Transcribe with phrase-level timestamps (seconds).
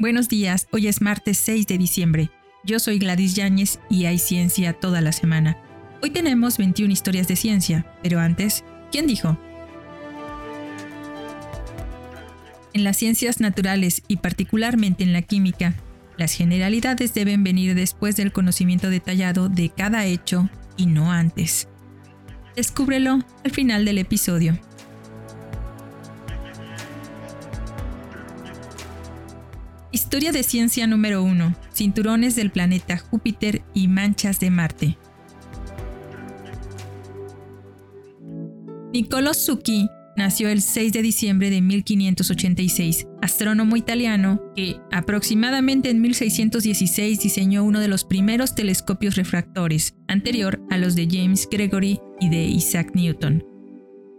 [0.00, 2.30] Buenos días, hoy es martes 6 de diciembre.
[2.64, 5.58] Yo soy Gladys Yáñez y hay ciencia toda la semana.
[6.00, 9.36] Hoy tenemos 21 historias de ciencia, pero antes, ¿quién dijo?
[12.72, 15.74] En las ciencias naturales y particularmente en la química,
[16.16, 21.68] las generalidades deben venir después del conocimiento detallado de cada hecho y no antes.
[22.56, 24.58] Descúbrelo al final del episodio.
[30.10, 31.54] Historia de ciencia número 1.
[31.72, 34.98] Cinturones del planeta Júpiter y manchas de Marte.
[38.92, 47.20] Niccolo Zucchi nació el 6 de diciembre de 1586, astrónomo italiano que aproximadamente en 1616
[47.20, 52.42] diseñó uno de los primeros telescopios refractores, anterior a los de James Gregory y de
[52.42, 53.44] Isaac Newton.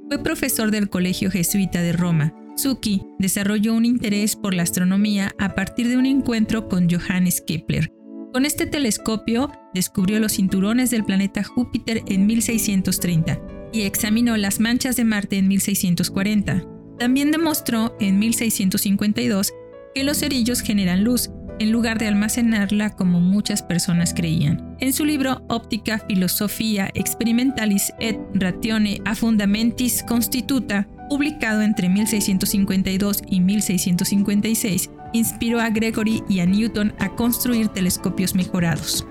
[0.07, 5.55] Fue profesor del Colegio Jesuita de Roma Zucchi desarrolló un interés por la astronomía a
[5.55, 7.91] partir de un encuentro con Johannes Kepler.
[8.33, 13.39] Con este telescopio descubrió los cinturones del planeta Júpiter en 1630
[13.73, 16.63] y examinó las manchas de Marte en 1640.
[16.97, 19.53] También demostró en 1652
[19.93, 21.29] que los cerillos generan luz,
[21.59, 24.75] en lugar de almacenarla como muchas personas creían.
[24.79, 33.41] En su libro Óptica Filosofía Experimentalis et Ratione a Fundamentis Constituta, publicado entre 1652 y
[33.41, 39.05] 1656, inspiró a Gregory y a Newton a construir telescopios mejorados.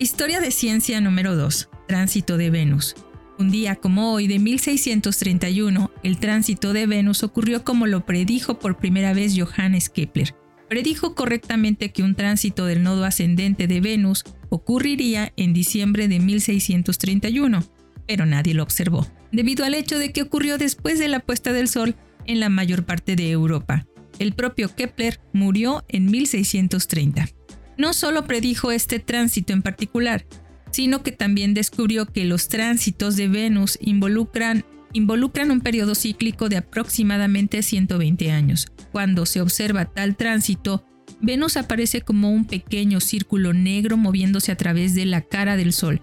[0.00, 1.68] Historia de ciencia número 2.
[1.86, 2.96] Tránsito de Venus.
[3.38, 8.78] Un día como hoy de 1631, el tránsito de Venus ocurrió como lo predijo por
[8.78, 10.34] primera vez Johannes Kepler.
[10.68, 17.64] Predijo correctamente que un tránsito del nodo ascendente de Venus ocurriría en diciembre de 1631,
[18.06, 21.68] pero nadie lo observó, debido al hecho de que ocurrió después de la puesta del
[21.68, 21.94] sol
[22.26, 23.86] en la mayor parte de Europa.
[24.18, 27.28] El propio Kepler murió en 1630.
[27.76, 30.26] No solo predijo este tránsito en particular,
[30.70, 36.56] sino que también descubrió que los tránsitos de Venus involucran, involucran un periodo cíclico de
[36.56, 38.68] aproximadamente 120 años.
[38.92, 40.84] Cuando se observa tal tránsito,
[41.20, 46.00] Venus aparece como un pequeño círculo negro moviéndose a través de la cara del Sol.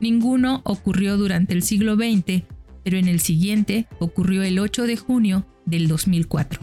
[0.00, 2.42] Ninguno ocurrió durante el siglo XX,
[2.82, 6.60] pero en el siguiente ocurrió el 8 de junio del 2004.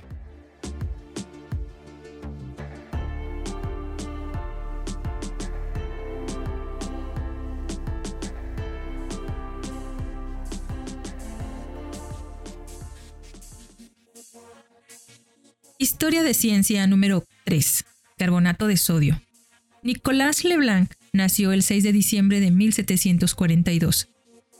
[15.79, 17.85] Historia de ciencia número 3
[18.23, 19.21] carbonato de sodio.
[19.83, 24.07] Nicolas Leblanc nació el 6 de diciembre de 1742,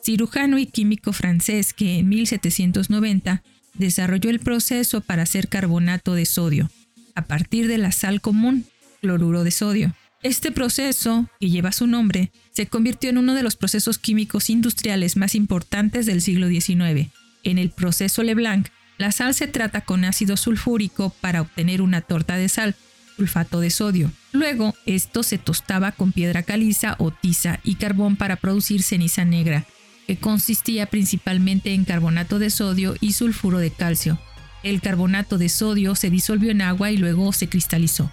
[0.03, 3.41] cirujano y químico francés que en 1790
[3.75, 6.69] desarrolló el proceso para hacer carbonato de sodio,
[7.16, 8.66] a partir de la sal común,
[9.00, 9.95] cloruro de sodio.
[10.24, 15.16] Este proceso, que lleva su nombre, se convirtió en uno de los procesos químicos industriales
[15.16, 17.12] más importantes del siglo XIX.
[17.44, 22.35] En el proceso Leblanc, la sal se trata con ácido sulfúrico para obtener una torta
[22.35, 22.75] de sal,
[23.16, 24.12] sulfato de sodio.
[24.31, 29.66] Luego, esto se tostaba con piedra caliza o tiza y carbón para producir ceniza negra,
[30.07, 34.19] que consistía principalmente en carbonato de sodio y sulfuro de calcio.
[34.63, 38.12] El carbonato de sodio se disolvió en agua y luego se cristalizó.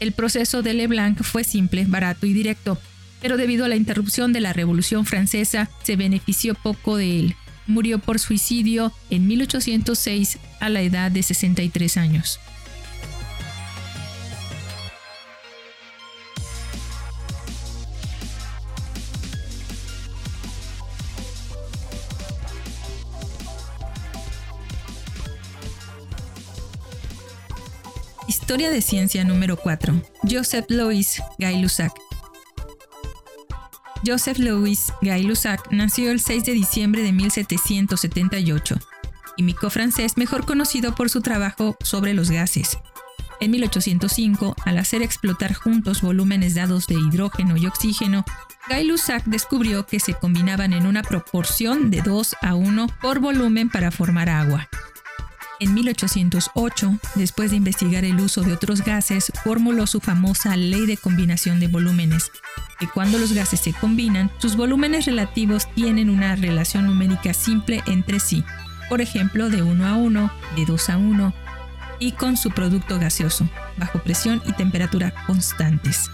[0.00, 2.78] El proceso de Leblanc fue simple, barato y directo,
[3.20, 7.36] pero debido a la interrupción de la Revolución Francesa se benefició poco de él.
[7.66, 12.38] Murió por suicidio en 1806 a la edad de 63 años.
[28.48, 30.02] Historia de ciencia número 4.
[30.22, 31.92] Joseph Louis Gay-Lussac.
[34.06, 38.76] Joseph Louis Gay-Lussac nació el 6 de diciembre de 1778,
[39.36, 42.78] químico francés mejor conocido por su trabajo sobre los gases.
[43.38, 48.24] En 1805, al hacer explotar juntos volúmenes dados de hidrógeno y oxígeno,
[48.70, 53.90] Gay-Lussac descubrió que se combinaban en una proporción de 2 a 1 por volumen para
[53.90, 54.70] formar agua.
[55.60, 60.96] En 1808, después de investigar el uso de otros gases, formuló su famosa ley de
[60.96, 62.30] combinación de volúmenes,
[62.78, 68.20] que cuando los gases se combinan, sus volúmenes relativos tienen una relación numérica simple entre
[68.20, 68.44] sí,
[68.88, 71.34] por ejemplo, de 1 a 1, de 2 a 1,
[71.98, 76.08] y con su producto gaseoso, bajo presión y temperatura constantes.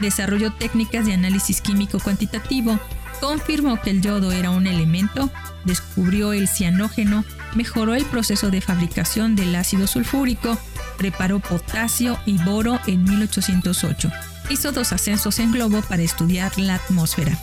[0.00, 2.78] Desarrolló técnicas de análisis químico cuantitativo,
[3.20, 5.28] confirmó que el yodo era un elemento
[5.68, 7.24] descubrió el cianógeno,
[7.54, 10.58] mejoró el proceso de fabricación del ácido sulfúrico,
[10.96, 14.10] preparó potasio y boro en 1808.
[14.50, 17.38] Hizo dos ascensos en globo para estudiar la atmósfera.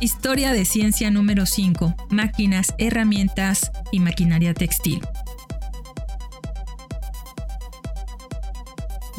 [0.00, 1.94] Historia de ciencia número 5.
[2.10, 5.00] Máquinas, herramientas y maquinaria textil.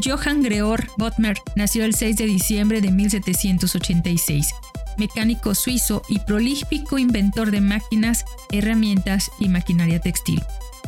[0.03, 4.53] Johann Greor Bottmer nació el 6 de diciembre de 1786,
[4.97, 10.41] mecánico suizo y prolífico inventor de máquinas, herramientas y maquinaria textil.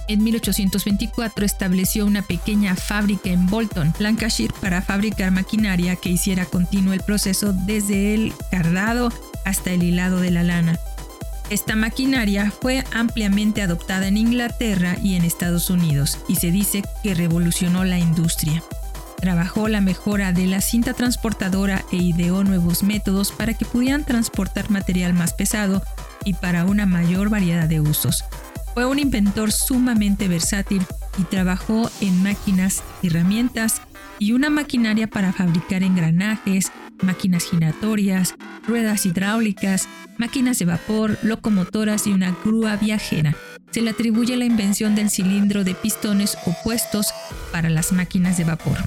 [0.07, 6.93] En 1824 estableció una pequeña fábrica en Bolton, Lancashire, para fabricar maquinaria que hiciera continuo
[6.93, 9.11] el proceso desde el cardado
[9.45, 10.79] hasta el hilado de la lana.
[11.49, 17.13] Esta maquinaria fue ampliamente adoptada en Inglaterra y en Estados Unidos y se dice que
[17.13, 18.63] revolucionó la industria.
[19.21, 24.71] Trabajó la mejora de la cinta transportadora e ideó nuevos métodos para que pudieran transportar
[24.71, 25.83] material más pesado
[26.25, 28.23] y para una mayor variedad de usos.
[28.73, 30.83] Fue un inventor sumamente versátil
[31.19, 33.81] y trabajó en máquinas, herramientas
[34.17, 36.71] y una maquinaria para fabricar engranajes,
[37.03, 38.35] máquinas giratorias,
[38.67, 39.87] ruedas hidráulicas,
[40.17, 43.35] máquinas de vapor, locomotoras y una grúa viajera.
[43.71, 47.07] Se le atribuye la invención del cilindro de pistones opuestos
[47.53, 48.77] para las máquinas de vapor.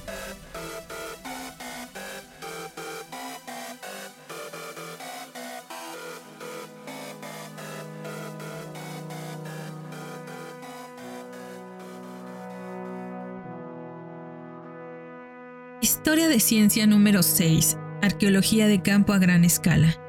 [15.81, 17.79] Historia de ciencia número 6.
[18.03, 20.04] Arqueología de campo a gran escala.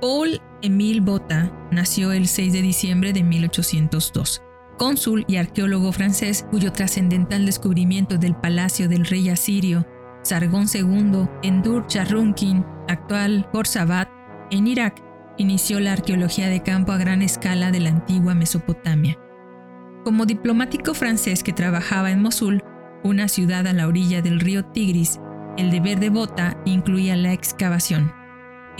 [0.00, 4.42] Paul Émile Botta nació el 6 de diciembre de 1802,
[4.78, 9.86] cónsul y arqueólogo francés cuyo trascendental descubrimiento del palacio del rey asirio
[10.22, 14.08] Sargón II en Dur Charrunkin, actual Gorsabat,
[14.50, 15.02] en Irak,
[15.38, 19.18] inició la arqueología de campo a gran escala de la antigua Mesopotamia.
[20.04, 22.62] Como diplomático francés que trabajaba en Mosul,
[23.04, 25.20] una ciudad a la orilla del río Tigris,
[25.56, 28.19] el deber de Bota incluía la excavación.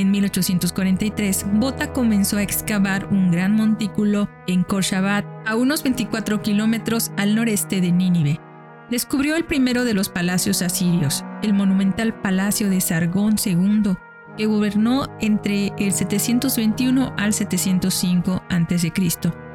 [0.00, 7.12] En 1843, Bota comenzó a excavar un gran montículo en Korshabat, a unos 24 kilómetros
[7.19, 8.41] al noreste de Nínive.
[8.88, 13.94] Descubrió el primero de los palacios asirios, el monumental Palacio de Sargón II,
[14.38, 18.93] que gobernó entre el 721 al 705 a.C.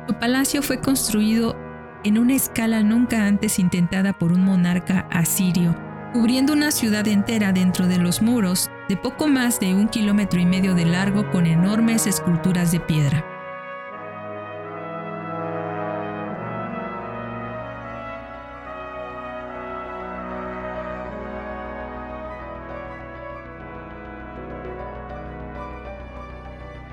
[0.08, 1.58] Su palacio fue construido
[2.04, 5.76] en una escala nunca antes intentada por un monarca asirio
[6.16, 10.46] cubriendo una ciudad entera dentro de los muros de poco más de un kilómetro y
[10.46, 13.26] medio de largo con enormes esculturas de piedra.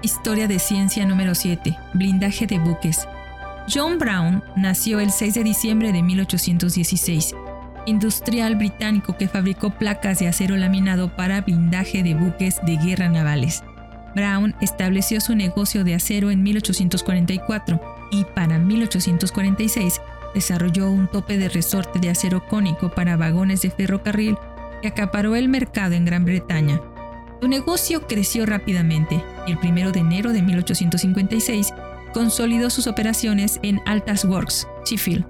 [0.03, 1.79] Historia de ciencia número 7.
[1.95, 3.07] Blindaje de buques.
[3.73, 7.37] John Brown nació el 6 de diciembre de 1816
[7.87, 13.63] industrial británico que fabricó placas de acero laminado para blindaje de buques de guerra navales.
[14.15, 20.01] Brown estableció su negocio de acero en 1844 y para 1846
[20.35, 24.37] desarrolló un tope de resorte de acero cónico para vagones de ferrocarril
[24.81, 26.81] que acaparó el mercado en Gran Bretaña.
[27.41, 31.73] Su negocio creció rápidamente y el 1 de enero de 1856
[32.13, 35.27] consolidó sus operaciones en Altas Works, Sheffield,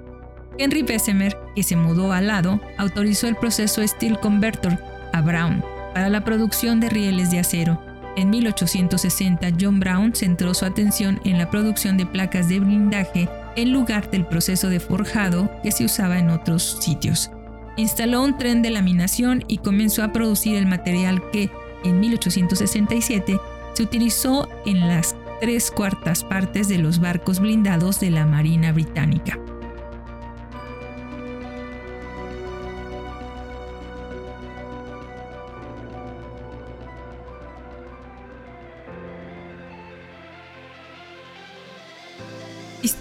[0.58, 4.78] Henry Bessemer, que se mudó al lado, autorizó el proceso Steel Converter
[5.12, 5.62] a Brown
[5.94, 7.80] para la producción de rieles de acero.
[8.16, 13.72] En 1860, John Brown centró su atención en la producción de placas de blindaje en
[13.72, 17.30] lugar del proceso de forjado que se usaba en otros sitios.
[17.76, 21.50] Instaló un tren de laminación y comenzó a producir el material que,
[21.84, 23.38] en 1867,
[23.72, 29.38] se utilizó en las tres cuartas partes de los barcos blindados de la Marina Británica.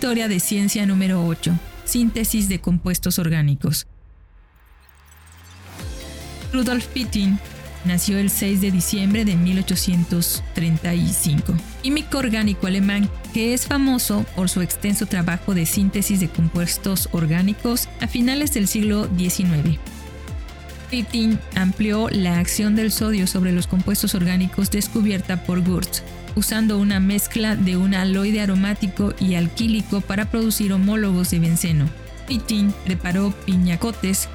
[0.02, 1.54] Historia de ciencia número 8.
[1.86, 3.86] Síntesis de compuestos orgánicos.
[6.52, 7.38] Rudolf Pittin
[7.86, 11.54] nació el 6 de diciembre de 1835,
[11.84, 17.88] químico orgánico alemán que es famoso por su extenso trabajo de síntesis de compuestos orgánicos
[18.00, 19.78] a finales del siglo XIX.
[20.90, 26.02] Pittin amplió la acción del sodio sobre los compuestos orgánicos descubierta por Gurtz
[26.36, 31.90] usando una mezcla de un aloide aromático y alquílico para producir homólogos de benceno.
[32.28, 34.30] Pittin preparó piñacotes,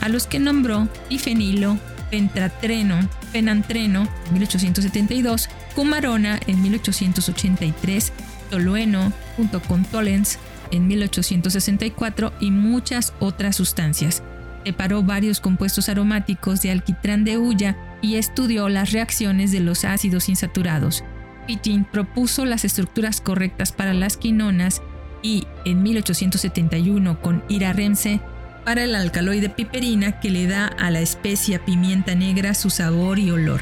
[0.00, 1.78] a los que nombró difenilo,
[2.10, 8.12] pentratreno, penantreno en 1872, cumarona en 1883,
[8.50, 10.38] tolueno junto con tolens
[10.70, 14.22] en 1864 y muchas otras sustancias.
[14.62, 20.28] Preparó varios compuestos aromáticos de alquitrán de hulla y estudió las reacciones de los ácidos
[20.28, 21.04] insaturados.
[21.46, 24.82] Pittin propuso las estructuras correctas para las quinonas
[25.22, 28.20] y, en 1871, con Ira Remse,
[28.64, 33.30] para el alcaloide piperina que le da a la especia pimienta negra su sabor y
[33.30, 33.60] olor.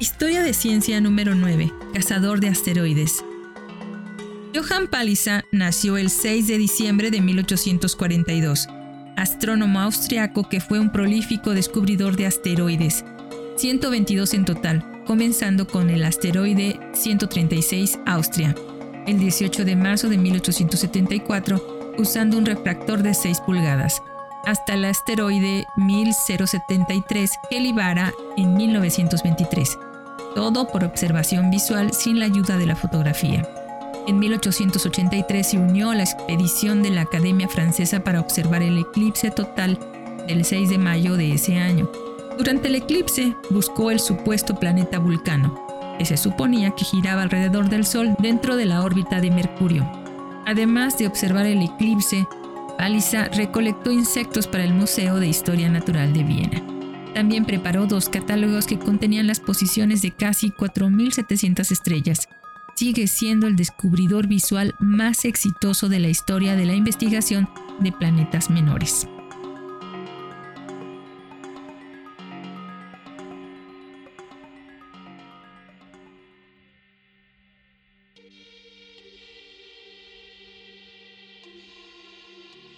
[0.00, 1.72] Historia de ciencia número 9.
[1.94, 3.24] Cazador de asteroides.
[4.54, 8.68] Johann Palisa nació el 6 de diciembre de 1842
[9.16, 13.04] astrónomo austriaco que fue un prolífico descubridor de asteroides,
[13.56, 18.54] 122 en total, comenzando con el asteroide 136 Austria,
[19.06, 24.02] el 18 de marzo de 1874, usando un refractor de 6 pulgadas,
[24.44, 29.78] hasta el asteroide 1073 Helibara en 1923,
[30.34, 33.46] todo por observación visual sin la ayuda de la fotografía.
[34.06, 39.30] En 1883 se unió a la expedición de la Academia Francesa para observar el eclipse
[39.30, 39.78] total
[40.26, 41.90] del 6 de mayo de ese año.
[42.36, 47.86] Durante el eclipse buscó el supuesto planeta Vulcano, que se suponía que giraba alrededor del
[47.86, 49.88] Sol dentro de la órbita de Mercurio.
[50.46, 52.26] Además de observar el eclipse,
[52.78, 56.62] Alisa recolectó insectos para el Museo de Historia Natural de Viena.
[57.14, 62.28] También preparó dos catálogos que contenían las posiciones de casi 4.700 estrellas,
[62.74, 67.48] sigue siendo el descubridor visual más exitoso de la historia de la investigación
[67.80, 69.06] de planetas menores.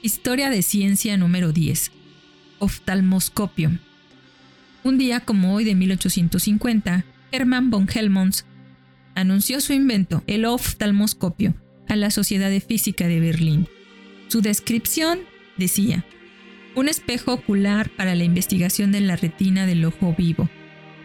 [0.03, 1.91] Historia de ciencia número 10.
[2.59, 3.79] Oftalmoscopio.
[4.83, 8.45] Un día como hoy de 1850, Hermann von Helmholtz
[9.14, 11.54] anunció su invento, el oftalmoscopio,
[11.88, 13.68] a la Sociedad de Física de Berlín.
[14.28, 15.21] Su descripción
[15.56, 16.04] decía,
[16.75, 20.49] un espejo ocular para la investigación de la retina del ojo vivo.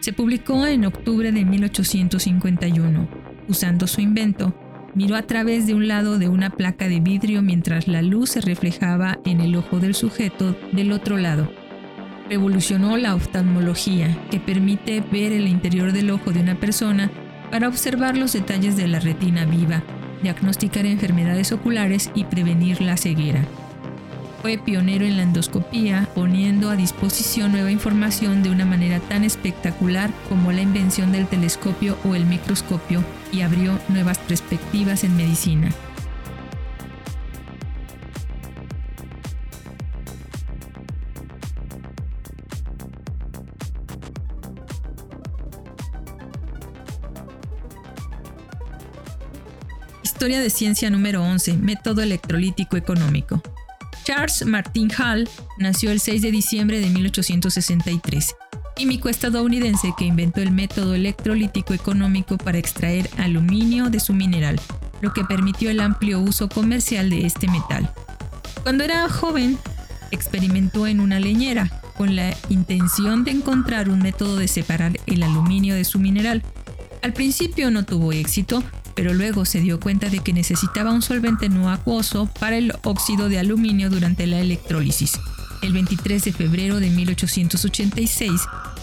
[0.00, 3.08] Se publicó en octubre de 1851.
[3.48, 4.54] Usando su invento,
[4.94, 8.40] miró a través de un lado de una placa de vidrio mientras la luz se
[8.40, 11.52] reflejaba en el ojo del sujeto del otro lado.
[12.28, 17.10] Revolucionó la oftalmología, que permite ver el interior del ojo de una persona
[17.50, 19.82] para observar los detalles de la retina viva,
[20.22, 23.44] diagnosticar enfermedades oculares y prevenir la ceguera.
[24.42, 30.10] Fue pionero en la endoscopía, poniendo a disposición nueva información de una manera tan espectacular
[30.30, 35.70] como la invención del telescopio o el microscopio y abrió nuevas perspectivas en medicina.
[50.20, 53.42] Historia de ciencia número 11, método electrolítico económico.
[54.04, 58.36] Charles Martin Hall nació el 6 de diciembre de 1863,
[58.76, 64.60] químico estadounidense que inventó el método electrolítico económico para extraer aluminio de su mineral,
[65.00, 67.90] lo que permitió el amplio uso comercial de este metal.
[68.62, 69.58] Cuando era joven,
[70.10, 75.74] experimentó en una leñera con la intención de encontrar un método de separar el aluminio
[75.74, 76.42] de su mineral.
[77.00, 78.62] Al principio no tuvo éxito,
[78.94, 83.28] pero luego se dio cuenta de que necesitaba un solvente no acuoso para el óxido
[83.28, 85.18] de aluminio durante la electrólisis.
[85.62, 88.42] El 23 de febrero de 1886,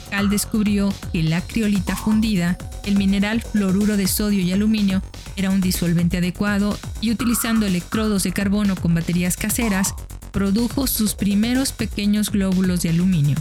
[0.10, 5.02] Cal descubrió que la criolita fundida, el mineral fluoruro de sodio y aluminio,
[5.36, 9.94] era un disolvente adecuado y utilizando electrodos de carbono con baterías caseras,
[10.32, 13.38] produjo sus primeros pequeños glóbulos de aluminio.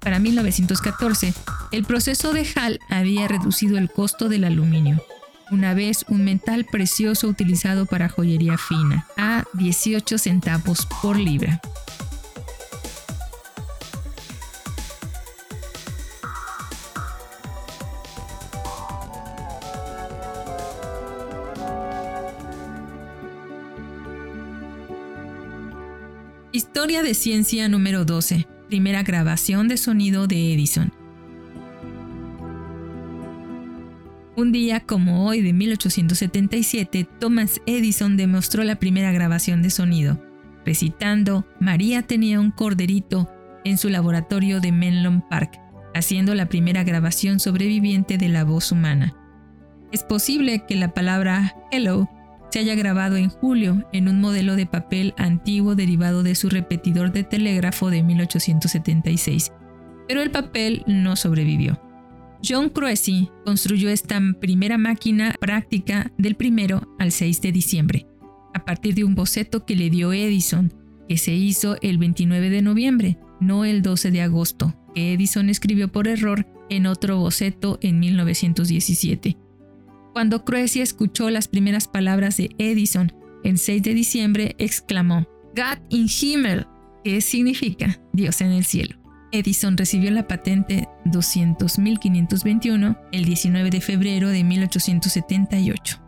[0.00, 1.32] Para 1914,
[1.70, 5.02] el proceso de Hall había reducido el costo del aluminio
[5.50, 11.60] una vez un metal precioso utilizado para joyería fina, a 18 centavos por libra.
[26.50, 28.46] Historia de ciencia número 12.
[28.68, 30.92] Primera grabación de sonido de Edison.
[34.38, 40.24] Un día como hoy de 1877, Thomas Edison demostró la primera grabación de sonido,
[40.64, 43.28] recitando María tenía un corderito
[43.64, 45.58] en su laboratorio de Menlo Park,
[45.92, 49.12] haciendo la primera grabación sobreviviente de la voz humana.
[49.90, 52.08] Es posible que la palabra hello
[52.52, 57.10] se haya grabado en julio en un modelo de papel antiguo derivado de su repetidor
[57.10, 59.50] de telégrafo de 1876,
[60.06, 61.87] pero el papel no sobrevivió.
[62.42, 68.06] John Cruesi construyó esta primera máquina práctica del 1 al 6 de diciembre,
[68.54, 70.72] a partir de un boceto que le dio Edison,
[71.08, 75.90] que se hizo el 29 de noviembre, no el 12 de agosto, que Edison escribió
[75.90, 79.36] por error en otro boceto en 1917.
[80.12, 83.12] Cuando Cruesi escuchó las primeras palabras de Edison
[83.44, 85.26] el 6 de diciembre, exclamó,
[85.56, 86.66] God in Himmel,
[87.04, 88.96] que significa Dios en el cielo.
[89.32, 96.00] Edison recibió la patente 200.521 el 19 de febrero de 1878.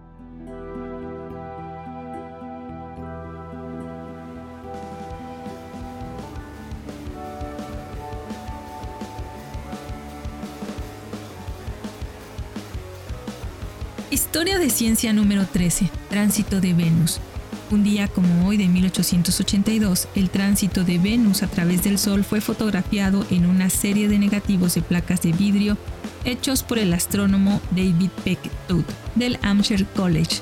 [14.11, 15.91] Historia de ciencia número 13.
[16.09, 17.21] Tránsito de Venus.
[17.71, 22.41] Un día como hoy de 1882, el tránsito de Venus a través del Sol fue
[22.41, 25.79] fotografiado en una serie de negativos de placas de vidrio
[26.25, 28.85] hechos por el astrónomo David Peck Todd
[29.15, 30.41] del Hampshire College.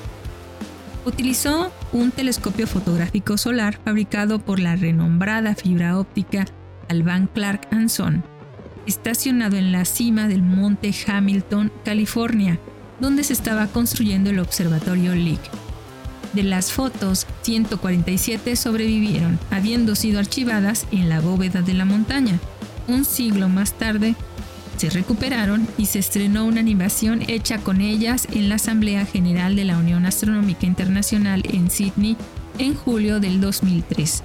[1.05, 6.45] Utilizó un telescopio fotográfico solar fabricado por la renombrada fibra óptica
[6.87, 8.23] Alban Clark Son,
[8.87, 12.59] estacionado en la cima del monte Hamilton, California,
[12.99, 15.68] donde se estaba construyendo el observatorio Lick.
[16.33, 22.39] De las fotos, 147 sobrevivieron, habiendo sido archivadas en la bóveda de la montaña.
[22.87, 24.15] Un siglo más tarde,
[24.77, 29.65] se recuperaron y se estrenó una animación hecha con ellas en la Asamblea General de
[29.65, 32.15] la Unión Astronómica Internacional en Sydney
[32.59, 34.23] en julio del 2003.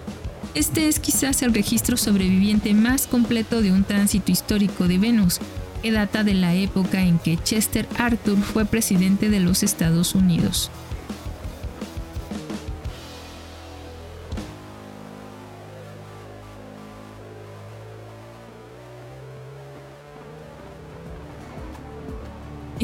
[0.55, 5.40] Este es quizás el registro sobreviviente más completo de un tránsito histórico de Venus,
[5.83, 10.70] que data de la época en que Chester Arthur fue presidente de los Estados Unidos.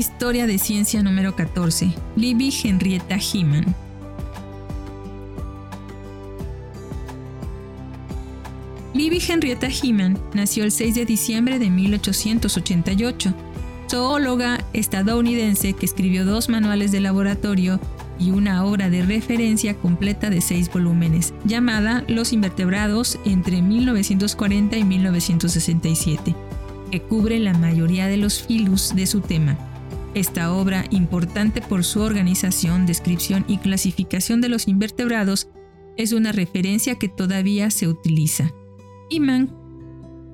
[0.01, 1.93] Historia de ciencia número 14.
[2.17, 3.67] Libby Henrietta Heeman.
[8.95, 13.35] Libby Henrietta Heeman nació el 6 de diciembre de 1888,
[13.91, 17.79] zoóloga estadounidense que escribió dos manuales de laboratorio
[18.19, 24.85] y una obra de referencia completa de seis volúmenes, llamada Los invertebrados entre 1940 y
[24.85, 26.35] 1967,
[26.91, 29.59] que cubre la mayoría de los filus de su tema.
[30.15, 35.49] Esta obra, importante por su organización, descripción y clasificación de los invertebrados,
[35.97, 38.51] es una referencia que todavía se utiliza.
[39.09, 39.55] Iman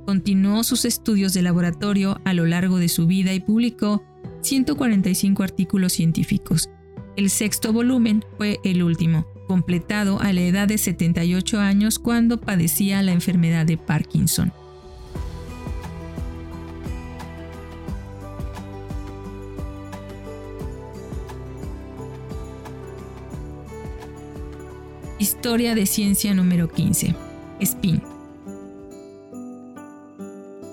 [0.07, 4.03] continuó sus estudios de laboratorio a lo largo de su vida y publicó
[4.43, 6.71] 145 artículos científicos.
[7.17, 13.03] El sexto volumen fue el último, completado a la edad de 78 años cuando padecía
[13.03, 14.53] la enfermedad de Parkinson.
[25.47, 27.15] Historia de ciencia número 15.
[27.61, 28.03] Spin.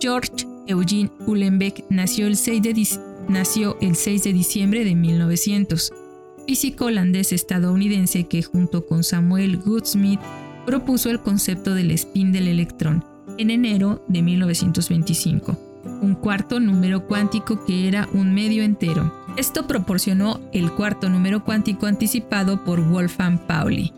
[0.01, 2.87] George Eugene Uhlenbeck nació el 6 de,
[3.29, 5.93] nació el 6 de diciembre de 1900,
[6.47, 10.19] físico holandés estadounidense que junto con Samuel Goodsmith
[10.65, 13.05] propuso el concepto del spin del electrón
[13.37, 15.55] en enero de 1925,
[16.01, 19.13] un cuarto número cuántico que era un medio entero.
[19.37, 23.93] Esto proporcionó el cuarto número cuántico anticipado por Wolfgang Pauli.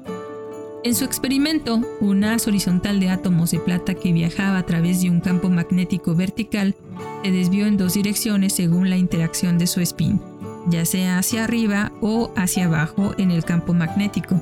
[0.85, 5.09] En su experimento, un haz horizontal de átomos de plata que viajaba a través de
[5.09, 6.75] un campo magnético vertical
[7.23, 10.21] se desvió en dos direcciones según la interacción de su spin,
[10.67, 14.39] ya sea hacia arriba o hacia abajo en el campo magnético.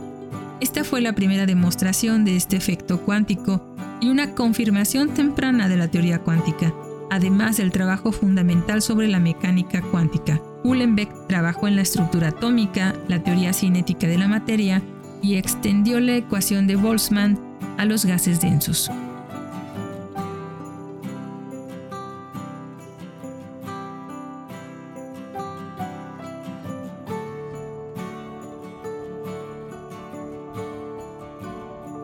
[0.60, 3.64] Esta fue la primera demostración de este efecto cuántico
[4.02, 6.74] y una confirmación temprana de la teoría cuántica,
[7.10, 10.42] además del trabajo fundamental sobre la mecánica cuántica.
[10.66, 14.84] Uhlenbeck trabajó en la estructura atómica, la teoría cinética de la materia
[15.24, 17.40] y extendió la ecuación de Boltzmann
[17.78, 18.92] a los gases densos.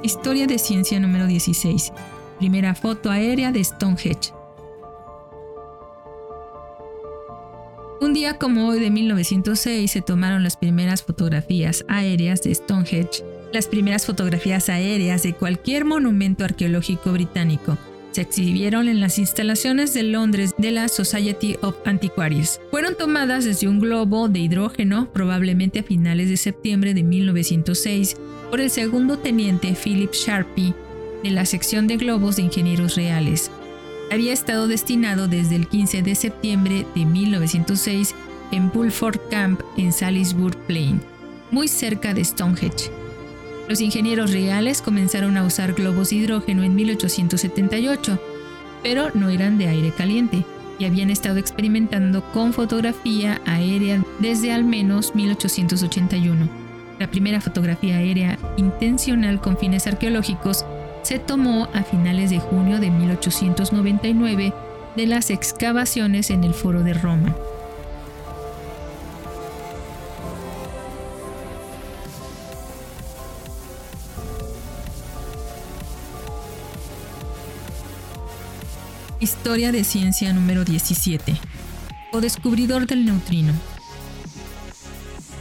[0.01, 1.91] Historia de ciencia número 16.
[2.39, 4.38] Primera foto aérea de Stonehenge.
[8.01, 13.67] Un día como hoy de 1906 se tomaron las primeras fotografías aéreas de Stonehenge, las
[13.67, 17.77] primeras fotografías aéreas de cualquier monumento arqueológico británico.
[18.11, 22.61] Se exhibieron en las instalaciones de Londres de la Society of Antiquaries.
[22.71, 28.15] Fueron tomadas desde un globo de hidrógeno, probablemente a finales de septiembre de 1906,
[28.49, 30.73] por el segundo teniente Philip Sharpie
[31.21, 33.51] de la sección de globos de ingenieros reales.
[34.11, 38.15] Había estado destinado desde el 15 de septiembre de 1906
[38.51, 41.01] en Bulford Camp en Salisbury Plain,
[41.51, 42.91] muy cerca de Stonehenge.
[43.67, 48.19] Los ingenieros reales comenzaron a usar globos de hidrógeno en 1878,
[48.81, 50.43] pero no eran de aire caliente
[50.79, 56.49] y habían estado experimentando con fotografía aérea desde al menos 1881.
[56.97, 60.65] La primera fotografía aérea intencional con fines arqueológicos
[61.09, 64.53] se tomó a finales de junio de 1899
[64.95, 67.35] de las excavaciones en el Foro de Roma.
[79.19, 81.35] Historia de ciencia número 17.
[82.11, 83.53] O descubridor del neutrino.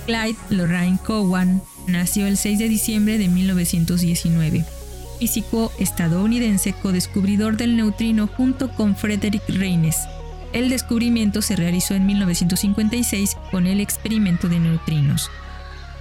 [0.06, 4.64] Clyde Lorraine Cowan nació el 6 de diciembre de 1919
[5.18, 10.08] físico estadounidense co-descubridor del neutrino junto con Frederick Reines.
[10.52, 15.30] El descubrimiento se realizó en 1956 con el experimento de neutrinos.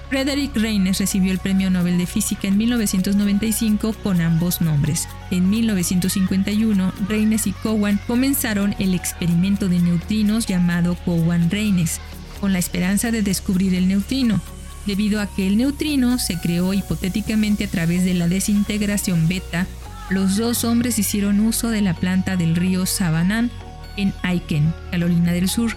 [0.09, 5.09] Frederick Reines recibió el Premio Nobel de Física en 1995 con ambos nombres.
[5.31, 11.99] En 1951, Reines y Cowan comenzaron el experimento de neutrinos llamado Cowan-Reines,
[12.39, 14.39] con la esperanza de descubrir el neutrino,
[14.87, 19.67] Debido a que el neutrino se creó hipotéticamente a través de la desintegración beta,
[20.09, 23.51] los dos hombres hicieron uso de la planta del río Savanán
[23.97, 25.75] en Aiken, Carolina del Sur,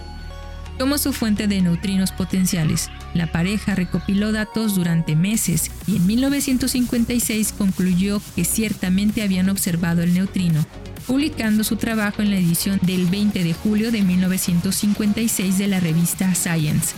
[0.79, 2.89] como su fuente de neutrinos potenciales.
[3.13, 10.13] La pareja recopiló datos durante meses y en 1956 concluyó que ciertamente habían observado el
[10.13, 10.65] neutrino,
[11.05, 16.33] publicando su trabajo en la edición del 20 de julio de 1956 de la revista
[16.33, 16.95] Science.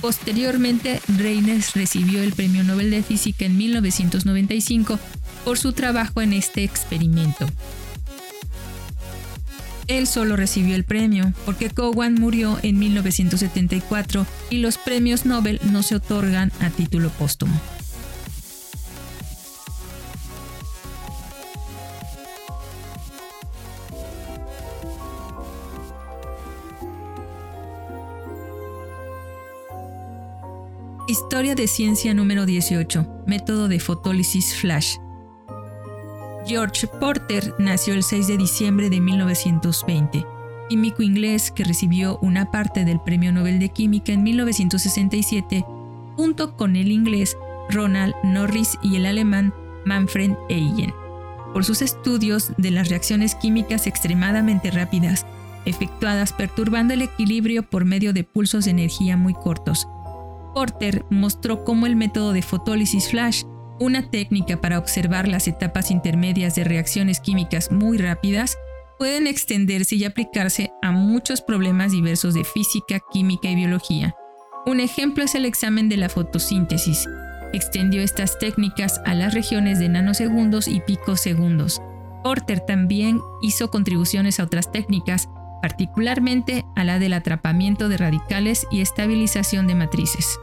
[0.00, 4.98] Posteriormente, Reines recibió el Premio Nobel de Física en 1995
[5.44, 7.46] por su trabajo en este experimento.
[9.88, 15.82] Él solo recibió el premio porque Cowan murió en 1974 y los premios Nobel no
[15.82, 17.60] se otorgan a título póstumo.
[31.08, 33.06] Historia de ciencia número 18.
[33.28, 34.96] Método de fotólisis flash.
[36.48, 40.26] George Porter nació el 6 de diciembre de 1920,
[40.68, 45.64] químico inglés que recibió una parte del Premio Nobel de Química en 1967,
[46.16, 47.36] junto con el inglés
[47.70, 50.92] Ronald Norris y el alemán Manfred Eigen,
[51.52, 55.24] por sus estudios de las reacciones químicas extremadamente rápidas,
[55.66, 59.86] efectuadas perturbando el equilibrio por medio de pulsos de energía muy cortos,
[60.56, 63.42] Porter mostró cómo el método de fotólisis flash,
[63.78, 68.56] una técnica para observar las etapas intermedias de reacciones químicas muy rápidas,
[68.98, 74.14] pueden extenderse y aplicarse a muchos problemas diversos de física, química y biología.
[74.64, 77.06] Un ejemplo es el examen de la fotosíntesis.
[77.52, 81.82] Extendió estas técnicas a las regiones de nanosegundos y picosegundos.
[82.24, 85.28] Porter también hizo contribuciones a otras técnicas,
[85.66, 90.38] particularmente a la del atrapamiento de radicales y estabilización de matrices.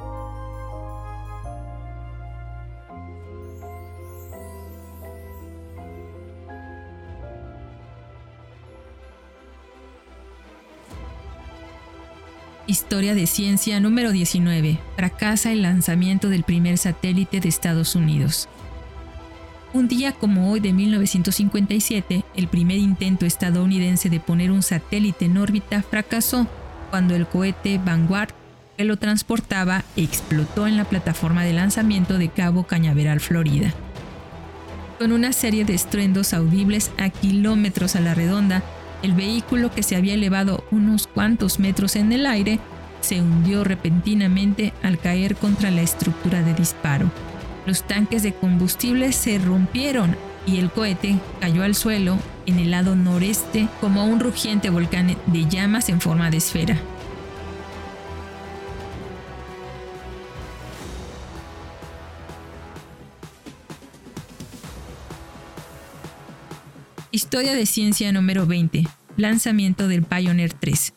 [12.67, 14.77] Historia de ciencia número 19.
[14.97, 18.49] Fracasa el lanzamiento del primer satélite de Estados Unidos.
[19.73, 25.37] Un día como hoy de 1957, el primer intento estadounidense de poner un satélite en
[25.37, 26.45] órbita fracasó
[26.91, 28.29] cuando el cohete Vanguard
[28.77, 33.73] que lo transportaba explotó en la plataforma de lanzamiento de Cabo Cañaveral, Florida.
[34.99, 38.61] Con una serie de estruendos audibles a kilómetros a la redonda,
[39.01, 42.59] el vehículo que se había elevado unos cuantos metros en el aire
[43.01, 47.11] se hundió repentinamente al caer contra la estructura de disparo.
[47.65, 52.95] Los tanques de combustible se rompieron y el cohete cayó al suelo en el lado
[52.95, 56.77] noreste como un rugiente volcán de llamas en forma de esfera.
[67.11, 68.87] Historia de ciencia número 20.
[69.17, 70.93] Lanzamiento del Pioneer 3.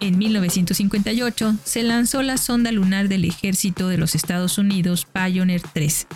[0.00, 6.06] En 1958 se lanzó la sonda lunar del ejército de los Estados Unidos Pioneer 3,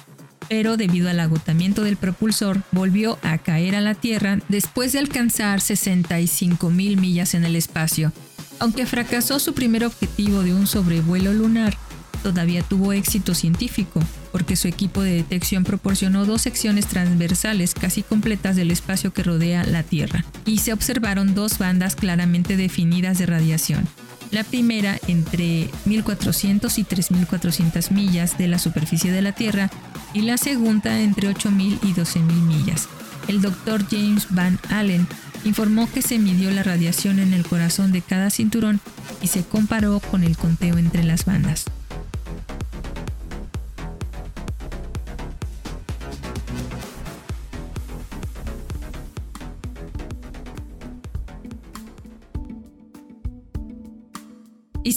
[0.49, 5.61] pero debido al agotamiento del propulsor volvió a caer a la Tierra después de alcanzar
[5.61, 8.13] 65 mil millas en el espacio.
[8.61, 11.77] Aunque fracasó su primer objetivo de un sobrevuelo lunar,
[12.23, 14.01] todavía tuvo éxito científico,
[14.33, 19.65] porque su equipo de detección proporcionó dos secciones transversales casi completas del espacio que rodea
[19.65, 23.87] la Tierra, y se observaron dos bandas claramente definidas de radiación.
[24.31, 29.71] La primera entre 1400 y 3400 millas de la superficie de la Tierra
[30.15, 32.89] y la segunda entre 8000 y 12000 millas.
[33.29, 35.07] El doctor James Van Allen
[35.45, 38.81] informó que se midió la radiación en el corazón de cada cinturón
[39.21, 41.67] y se comparó con el conteo entre las bandas.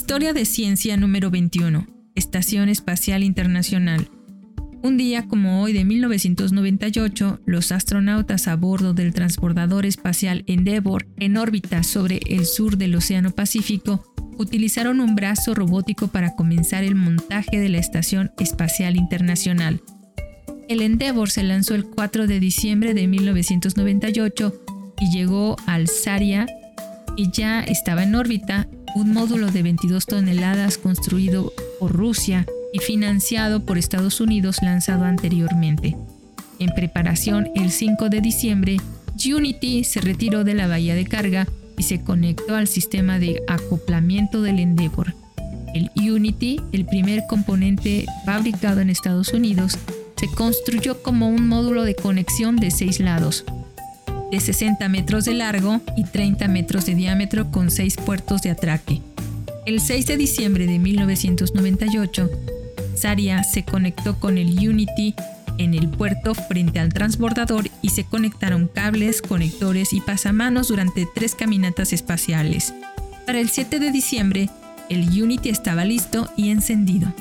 [0.06, 1.88] Historia de Ciencia número 21.
[2.14, 4.08] Estación Espacial Internacional.
[4.84, 11.38] Un día como hoy de 1998, los astronautas a bordo del transbordador espacial Endeavour en
[11.38, 17.58] órbita sobre el sur del Océano Pacífico utilizaron un brazo robótico para comenzar el montaje
[17.58, 19.82] de la Estación Espacial Internacional.
[20.70, 24.54] El Endeavour se lanzó el 4 de diciembre de 1998
[25.02, 26.46] y llegó al Saria
[27.18, 33.64] y ya estaba en órbita un módulo de 22 toneladas construido por Rusia y financiado
[33.64, 35.96] por Estados Unidos lanzado anteriormente.
[36.60, 38.78] En preparación, el 5 de diciembre,
[39.24, 41.46] Unity se retiró de la bahía de carga
[41.78, 45.14] y se conectó al sistema de acoplamiento del Endeavour.
[45.74, 49.78] El Unity, el primer componente fabricado en Estados Unidos,
[50.16, 53.44] se construyó como un módulo de conexión de seis lados,
[54.32, 59.02] de 60 metros de largo y 30 metros de diámetro con 6 puertos de atraque.
[59.66, 62.30] El 6 de diciembre de 1998,
[62.96, 65.16] Saria se conectó con el Unity
[65.58, 71.36] en el puerto frente al transbordador y se conectaron cables, conectores y pasamanos durante tres
[71.36, 72.74] caminatas espaciales.
[73.26, 74.50] Para el 7 de diciembre,
[74.90, 77.12] el Unity estaba listo y encendido.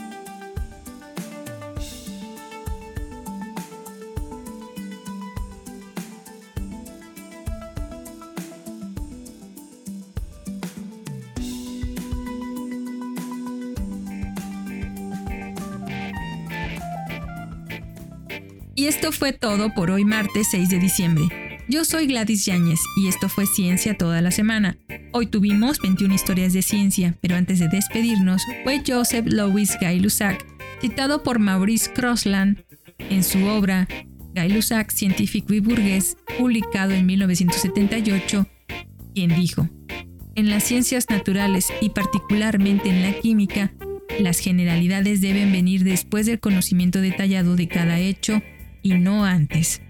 [18.85, 21.25] Y esto fue todo por hoy martes 6 de diciembre.
[21.71, 24.77] Yo soy Gladys Yáñez y esto fue Ciencia toda la semana.
[25.13, 30.45] Hoy tuvimos 21 historias de ciencia, pero antes de despedirnos fue Joseph Louis Gay-Lussac,
[30.83, 32.63] citado por Maurice Crossland
[32.99, 33.89] en su obra
[34.35, 38.47] Gay-Lussac, científico y burgués, publicado en 1978,
[39.15, 39.67] quien dijo,
[40.35, 43.73] en las ciencias naturales y particularmente en la química,
[44.21, 48.43] las generalidades deben venir después del conocimiento detallado de cada hecho
[48.85, 49.83] y no antes.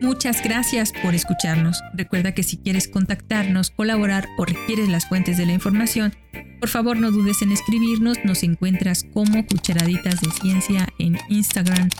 [0.00, 1.80] Muchas gracias por escucharnos.
[1.92, 6.16] Recuerda que si quieres contactarnos, colaborar o requieres las fuentes de la información,
[6.60, 8.18] por favor no dudes en escribirnos.
[8.24, 11.90] Nos encuentras como Cucharaditas de Ciencia en Instagram,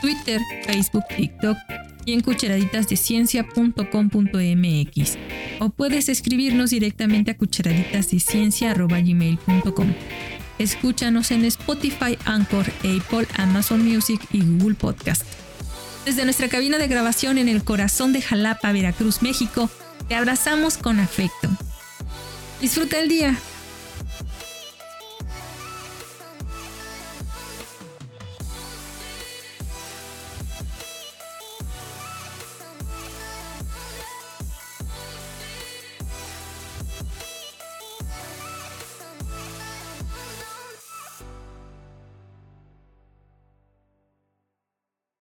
[0.00, 1.56] Twitter, Facebook, TikTok
[2.04, 5.18] y en cucharaditasdeciencia.com.mx.
[5.60, 9.94] O puedes escribirnos directamente a cucharaditasdeciencia.gmail.com.
[10.58, 15.22] Escúchanos en Spotify, Anchor, Apple, Amazon Music y Google Podcast.
[16.04, 19.70] Desde nuestra cabina de grabación en el corazón de Jalapa, Veracruz, México,
[20.08, 21.48] te abrazamos con afecto.
[22.60, 23.36] Disfruta el día.